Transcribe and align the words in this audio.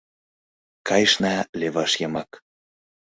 Кайышна 0.87 1.33
леваш 1.59 1.91
йымак. 1.99 2.31